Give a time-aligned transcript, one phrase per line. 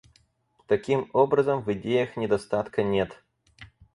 [0.65, 3.23] Таким образом, в идеях недостатка нет.